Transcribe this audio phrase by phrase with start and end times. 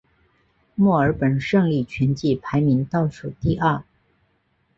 [0.73, 3.83] 墨尔本胜利全季排名倒数第二。